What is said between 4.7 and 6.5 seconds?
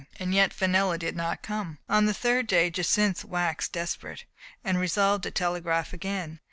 resolved to telegraph again.